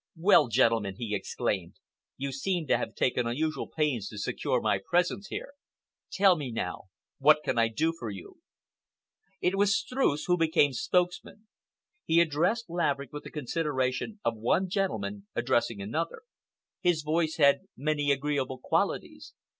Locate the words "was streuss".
9.55-10.23